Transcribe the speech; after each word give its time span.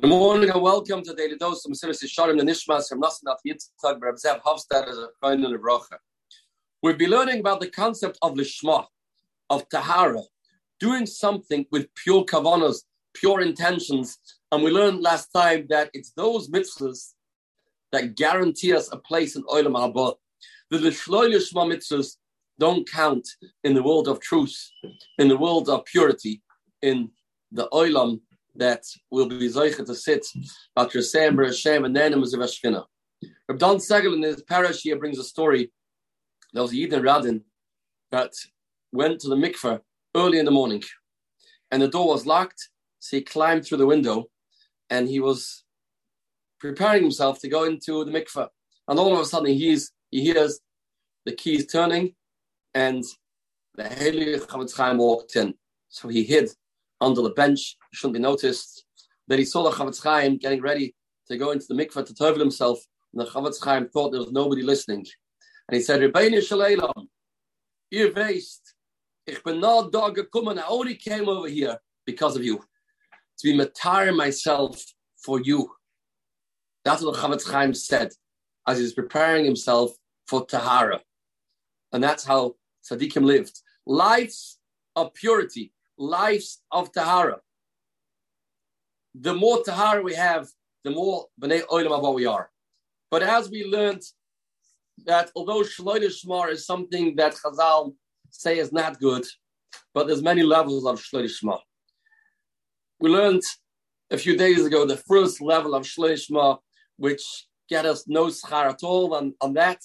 Good 0.00 0.08
morning 0.08 0.48
and 0.48 0.62
welcome 0.62 1.02
to 1.02 1.12
Daily 1.12 1.36
Dose 1.36 1.66
of 1.66 1.72
Mesilas 1.72 2.02
Yesharim 2.02 2.38
the 2.38 2.42
Nishmas 2.42 2.88
from 2.88 3.02
Nasanat 3.02 3.36
Yitzchak 3.46 4.00
Reb 4.00 4.14
Zev 4.14 4.40
Hofstad 4.40 4.88
as 4.88 4.96
a 4.96 5.08
Kohen 5.22 5.44
and 5.44 5.54
a 5.54 5.58
Bracha. 5.58 5.98
We'll 6.82 6.96
be 6.96 7.06
learning 7.06 7.40
about 7.40 7.60
the 7.60 7.68
concept 7.68 8.16
of 8.22 8.32
Lishma, 8.32 8.86
of 9.50 9.68
Tahara, 9.68 10.22
doing 10.78 11.04
something 11.04 11.66
with 11.70 11.94
pure 11.96 12.24
kavanas, 12.24 12.78
pure 13.12 13.42
intentions. 13.42 14.16
And 14.50 14.64
we 14.64 14.70
learned 14.70 15.02
last 15.02 15.28
time 15.34 15.66
that 15.68 15.90
it's 15.92 16.12
those 16.12 16.48
mitzvahs 16.48 17.12
that 17.92 18.16
guarantee 18.16 18.72
us 18.72 18.90
a 18.90 18.96
place 18.96 19.36
in 19.36 19.42
Olam 19.42 19.74
Haba. 19.74 20.14
The 20.70 20.78
Lishloy 20.78 21.34
Lishma 21.34 21.70
mitzvahs 21.70 22.16
don't 22.58 22.90
count 22.90 23.28
in 23.64 23.74
the 23.74 23.82
world 23.82 24.08
of 24.08 24.18
truth, 24.20 24.56
in 25.18 25.28
the 25.28 25.36
world 25.36 25.68
of 25.68 25.84
purity, 25.84 26.40
in 26.80 27.10
the 27.52 27.68
Olam 27.68 28.20
that 28.56 28.84
will 29.10 29.28
be 29.28 29.48
Zoicha 29.48 29.84
to 29.86 29.94
sit 29.94 30.26
at 30.76 30.90
Yosem 30.90 31.44
Hashem 31.44 31.84
and 31.84 31.96
then 31.96 32.20
was 32.20 32.34
a 32.34 32.38
Veshkina. 32.38 32.84
Reb 33.48 33.58
Don 33.58 33.76
Segal 33.76 34.14
in 34.14 34.22
his 34.22 34.42
parish 34.42 34.82
here 34.82 34.98
brings 34.98 35.18
a 35.18 35.24
story. 35.24 35.70
There 36.52 36.62
was 36.62 36.72
a 36.72 36.76
Yidin 36.76 37.02
Radin 37.02 37.42
that 38.10 38.32
went 38.92 39.20
to 39.20 39.28
the 39.28 39.36
mikveh 39.36 39.80
early 40.16 40.38
in 40.38 40.44
the 40.44 40.50
morning 40.50 40.82
and 41.70 41.80
the 41.80 41.88
door 41.88 42.08
was 42.08 42.26
locked. 42.26 42.68
So 42.98 43.16
he 43.16 43.22
climbed 43.22 43.64
through 43.64 43.78
the 43.78 43.86
window 43.86 44.26
and 44.90 45.08
he 45.08 45.20
was 45.20 45.64
preparing 46.58 47.02
himself 47.02 47.40
to 47.40 47.48
go 47.48 47.64
into 47.64 48.04
the 48.04 48.10
mikveh. 48.10 48.48
And 48.88 48.98
all 48.98 49.14
of 49.14 49.20
a 49.20 49.24
sudden 49.24 49.54
he's, 49.54 49.92
he 50.10 50.22
hears 50.22 50.60
the 51.24 51.32
keys 51.32 51.66
turning 51.66 52.14
and 52.74 53.04
the 53.74 53.84
Heli 53.84 54.38
Chafetz 54.38 54.76
Chaim 54.76 54.98
walked 54.98 55.36
in. 55.36 55.54
So 55.88 56.08
he 56.08 56.24
hid 56.24 56.50
under 57.00 57.22
the 57.22 57.30
bench. 57.30 57.76
It 57.92 57.96
shouldn't 57.96 58.14
be 58.14 58.20
noticed 58.20 58.84
Then 59.30 59.38
he 59.38 59.44
saw 59.44 59.62
the 59.62 59.70
Chafetz 59.70 60.02
Chaim 60.02 60.38
getting 60.38 60.60
ready 60.60 60.92
to 61.28 61.38
go 61.38 61.52
into 61.52 61.66
the 61.68 61.74
mikveh 61.74 62.04
to 62.04 62.14
tovel 62.14 62.40
himself, 62.40 62.80
and 63.12 63.20
the 63.20 63.30
Chafetz 63.30 63.62
Chaim 63.62 63.88
thought 63.88 64.10
there 64.10 64.20
was 64.20 64.32
nobody 64.32 64.62
listening. 64.62 65.06
And 65.68 65.76
he 65.76 65.80
said, 65.80 66.00
Ribbono 66.00 66.42
Shel 66.42 66.58
Olam, 66.58 67.06
ihr 67.92 68.10
weißt, 68.12 68.60
ich 69.28 69.40
bin 69.44 69.60
not 69.60 69.92
da 69.92 70.10
gekommen, 70.10 70.58
I 70.58 70.66
only 70.66 70.96
came 70.96 71.28
over 71.28 71.48
here 71.48 71.78
because 72.04 72.34
of 72.34 72.42
you, 72.42 72.56
to 72.56 73.44
be 73.44 73.56
matar 73.56 74.14
myself 74.16 74.84
for 75.24 75.40
you. 75.40 75.70
That's 76.84 77.02
what 77.02 77.14
the 77.14 77.20
Chafetz 77.20 77.48
Chaim 77.48 77.72
said 77.72 78.10
as 78.66 78.78
he 78.78 78.82
was 78.82 78.94
preparing 78.94 79.44
himself 79.44 79.92
for 80.26 80.44
Tahara. 80.44 81.00
And 81.92 82.02
that's 82.02 82.24
how 82.24 82.56
Tzaddikim 82.90 83.22
lived. 83.22 83.60
Lives 83.86 84.58
of 84.96 85.14
purity, 85.14 85.72
lives 86.00 86.62
of 86.72 86.90
Tahara. 86.92 87.38
The 89.14 89.34
more 89.34 89.62
Tahara 89.62 90.02
we 90.02 90.14
have, 90.14 90.48
the 90.82 90.90
more 90.90 91.26
B'nai 91.40 91.62
Olam 91.66 91.90
Haba 91.90 92.14
we 92.14 92.26
are. 92.26 92.50
But 93.10 93.22
as 93.22 93.50
we 93.50 93.64
learned 93.64 94.02
that 95.06 95.30
although 95.36 95.62
Shloile 95.62 96.10
Shmar 96.10 96.50
is 96.50 96.66
something 96.66 97.16
that 97.16 97.34
Chazal 97.34 97.94
say 98.30 98.58
is 98.58 98.72
not 98.72 98.98
good, 98.98 99.24
but 99.94 100.06
there's 100.06 100.22
many 100.22 100.42
levels 100.42 100.86
of 100.86 101.00
Shloile 101.00 101.30
Shmar. 101.30 101.60
We 102.98 103.10
learned 103.10 103.42
a 104.10 104.18
few 104.18 104.36
days 104.36 104.64
ago 104.64 104.86
the 104.86 104.96
first 104.96 105.40
level 105.40 105.74
of 105.74 105.84
Shloile 105.84 106.20
Shmar, 106.24 106.58
which 106.96 107.22
get 107.68 107.84
us 107.84 108.08
no 108.08 108.26
schar 108.26 108.70
at 108.70 108.82
all, 108.82 109.16
and 109.16 109.34
on 109.40 109.52
that 109.54 109.80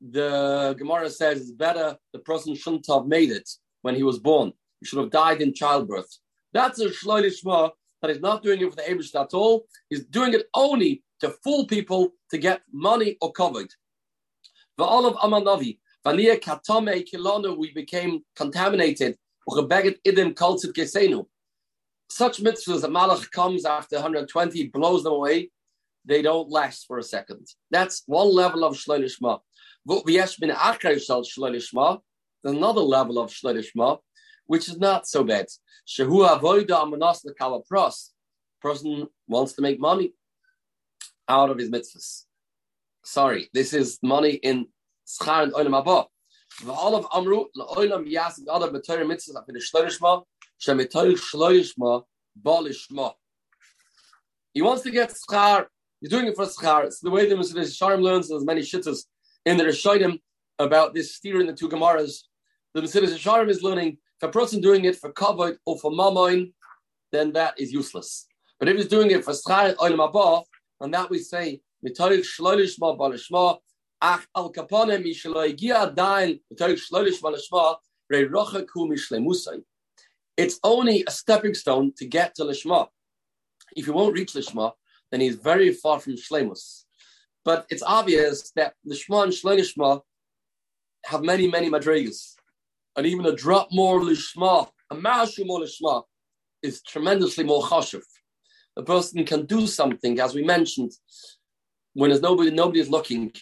the 0.00 0.74
Gemara 0.78 1.08
says 1.10 1.40
it's 1.40 1.50
better 1.52 1.96
the 2.12 2.18
person 2.18 2.54
shouldn't 2.54 2.86
have 2.88 3.06
made 3.06 3.30
it 3.30 3.48
when 3.82 3.94
he 3.94 4.02
was 4.02 4.18
born 4.18 4.52
should 4.84 5.00
have 5.00 5.10
died 5.10 5.42
in 5.42 5.54
childbirth. 5.54 6.18
That's 6.52 6.80
a 6.80 6.88
shloili 6.88 7.32
shma 7.32 7.70
that 8.00 8.10
he's 8.10 8.20
not 8.20 8.42
doing 8.42 8.60
it 8.60 8.70
for 8.70 8.76
the 8.76 8.82
Abish 8.82 9.14
at 9.18 9.34
all. 9.34 9.66
He's 9.88 10.04
doing 10.04 10.34
it 10.34 10.46
only 10.54 11.02
to 11.20 11.30
fool 11.42 11.66
people 11.66 12.12
to 12.30 12.38
get 12.38 12.62
money 12.72 13.16
or 13.20 13.32
covered. 13.32 13.70
Olive 14.78 15.16
amanavi, 15.16 15.78
vania 16.04 16.36
katame 16.36 17.04
kilano, 17.10 17.56
we 17.56 17.72
became 17.72 18.20
contaminated. 18.36 19.16
Such 19.46 19.62
mitzvahs, 22.42 22.80
the 22.80 22.88
malach 22.88 23.30
comes 23.30 23.64
after 23.64 23.96
120, 23.96 24.68
blows 24.68 25.02
them 25.02 25.12
away. 25.12 25.50
They 26.04 26.22
don't 26.22 26.50
last 26.50 26.86
for 26.86 26.98
a 26.98 27.02
second. 27.02 27.46
That's 27.70 28.02
one 28.06 28.34
level 28.34 28.64
of 28.64 28.74
shloili 28.74 29.10
shma. 29.10 29.40
There's 32.42 32.56
another 32.56 32.80
level 32.80 33.18
of 33.18 33.30
shloili 33.30 33.64
shma 33.74 33.98
which 34.46 34.68
is 34.68 34.78
not 34.78 35.06
so 35.06 35.24
bad. 35.24 35.46
Shehu 35.86 36.28
avoida 36.28 36.82
amanas 36.82 37.24
pros. 37.68 38.12
Person 38.60 39.06
wants 39.28 39.52
to 39.54 39.62
make 39.62 39.78
money 39.78 40.14
out 41.28 41.50
of 41.50 41.58
his 41.58 41.70
mitzvahs. 41.70 42.24
Sorry, 43.04 43.48
this 43.52 43.74
is 43.74 43.98
money 44.02 44.32
in 44.32 44.66
schar 45.06 45.42
and 45.44 45.52
olam 45.52 45.84
haba. 45.84 46.06
V'alav 46.62 47.06
amru 47.14 47.44
le'olam 47.56 48.08
yas 48.08 48.40
other 48.48 48.70
b'toyer 48.70 49.04
mitzvahs 49.04 49.44
the 49.46 49.60
shloishma 49.60 50.24
shemitoy 50.60 51.12
shloishma 51.12 52.04
balishma. 52.42 53.12
He 54.54 54.62
wants 54.62 54.82
to 54.84 54.90
get 54.90 55.12
schar. 55.28 55.66
He's 56.00 56.10
doing 56.10 56.26
it 56.26 56.36
for 56.36 56.46
schar. 56.46 56.84
It's 56.84 57.00
the 57.00 57.10
way 57.10 57.28
the 57.28 57.34
Mesilas 57.34 57.76
Yesharim 57.76 58.00
learns. 58.00 58.28
There's 58.28 58.44
many 58.44 58.60
shittas 58.60 59.04
in 59.44 59.56
the 59.56 59.64
Rishonim 59.64 60.20
about 60.58 60.94
this 60.94 61.14
steer 61.16 61.40
in 61.40 61.46
the 61.46 61.52
two 61.52 61.68
Gemaras. 61.68 62.20
The 62.72 62.82
Mesilas 62.82 63.14
Yesharim 63.14 63.50
is 63.50 63.62
learning 63.62 63.98
if 64.20 64.28
a 64.28 64.32
person 64.32 64.60
doing 64.60 64.84
it 64.84 64.96
for 64.96 65.12
kavod 65.12 65.56
or 65.66 65.78
for 65.78 65.90
mamoin, 65.90 66.52
then 67.12 67.32
that 67.32 67.58
is 67.58 67.72
useless. 67.72 68.26
But 68.58 68.68
if 68.68 68.76
he's 68.76 68.88
doing 68.88 69.10
it 69.10 69.24
for 69.24 69.32
schar 69.32 69.74
olam 69.76 69.98
haba, 69.98 70.44
and 70.80 70.92
that 70.94 71.10
we 71.10 71.18
say 71.18 71.60
mitoich 71.84 72.24
shlolishma 72.24 72.98
balishma 72.98 73.58
ach 74.00 74.26
al 74.36 74.52
kapone 74.52 75.02
mi 75.02 75.14
shloigia 75.14 75.94
dain 75.94 76.40
mitoich 76.52 76.80
shlolish 76.90 77.20
balishma 77.20 77.76
re 78.10 78.24
rocha 78.24 78.64
ku 78.64 78.88
mishlemusai. 78.88 79.62
It's 80.36 80.58
only 80.64 81.04
a 81.06 81.10
stepping 81.10 81.54
stone 81.54 81.92
to 81.98 82.06
get 82.06 82.34
to 82.36 82.44
lishma. 82.44 82.88
If 83.76 83.86
you 83.86 83.92
won't 83.92 84.14
reach 84.14 84.32
lishma, 84.32 84.72
then 85.10 85.20
he's 85.20 85.36
very 85.36 85.72
far 85.72 86.00
from 86.00 86.14
shlemus. 86.14 86.84
But 87.44 87.66
it's 87.70 87.82
obvious 87.82 88.50
that 88.56 88.74
lishma 88.88 89.24
and 89.24 89.32
shlolishma 89.32 90.00
have 91.06 91.22
many 91.22 91.48
many 91.48 91.68
madrigas 91.68 92.34
and 92.96 93.06
even 93.06 93.26
a 93.26 93.34
drop 93.34 93.68
more 93.72 94.00
lishma, 94.00 94.68
a 94.90 94.96
mashu 94.96 95.46
more 95.46 95.60
lishma, 95.60 96.02
is 96.62 96.82
tremendously 96.82 97.44
more 97.44 97.62
chashuv. 97.62 98.02
A 98.76 98.82
person 98.82 99.24
can 99.24 99.46
do 99.46 99.66
something, 99.66 100.18
as 100.20 100.34
we 100.34 100.42
mentioned, 100.42 100.92
when 101.92 102.10
there's 102.10 102.22
nobody, 102.22 102.50
nobody 102.50 102.80
is 102.80 102.90
looking, 102.90 103.32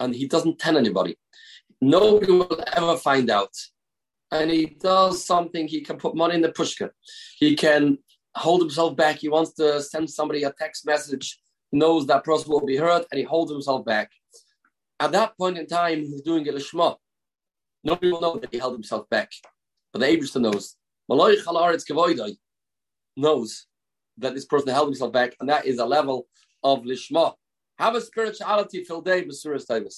and 0.00 0.14
he 0.14 0.26
doesn't 0.26 0.58
tell 0.58 0.76
anybody. 0.76 1.16
Nobody 1.80 2.32
will 2.32 2.62
ever 2.74 2.96
find 2.96 3.30
out. 3.30 3.54
And 4.32 4.50
he 4.50 4.76
does 4.80 5.24
something, 5.24 5.68
he 5.68 5.82
can 5.82 5.96
put 5.96 6.16
money 6.16 6.34
in 6.34 6.42
the 6.42 6.50
pushka. 6.50 6.90
He 7.38 7.54
can 7.54 7.98
hold 8.34 8.60
himself 8.60 8.96
back. 8.96 9.16
He 9.16 9.28
wants 9.28 9.54
to 9.54 9.80
send 9.80 10.10
somebody 10.10 10.42
a 10.42 10.52
text 10.52 10.84
message, 10.84 11.38
knows 11.72 12.06
that 12.06 12.24
person 12.24 12.50
will 12.50 12.66
be 12.66 12.76
hurt, 12.76 13.06
and 13.10 13.18
he 13.18 13.24
holds 13.24 13.50
himself 13.50 13.84
back. 13.84 14.10
At 15.00 15.12
that 15.12 15.36
point 15.38 15.58
in 15.58 15.66
time, 15.66 16.00
he's 16.00 16.22
doing 16.22 16.46
it 16.46 16.54
a 16.54 16.58
lishma. 16.58 16.96
Nobody 17.84 18.12
will 18.12 18.20
know 18.20 18.38
that 18.38 18.52
he 18.52 18.58
held 18.58 18.74
himself 18.74 19.08
back. 19.10 19.32
But 19.92 20.00
the 20.00 20.06
Abishta 20.06 20.40
knows. 20.40 20.76
Malay 21.08 21.36
Chalaretz 21.36 22.36
knows 23.16 23.66
that 24.18 24.34
this 24.34 24.44
person 24.44 24.68
held 24.68 24.88
himself 24.88 25.12
back, 25.12 25.36
and 25.40 25.48
that 25.48 25.66
is 25.66 25.78
a 25.78 25.86
level 25.86 26.26
of 26.62 26.80
Lishma. 26.80 27.34
Have 27.78 27.94
a 27.94 28.00
spirituality 28.00 28.84
filled 28.84 29.04
day, 29.04 29.24
Masuras 29.24 29.66
Tavis. 29.66 29.94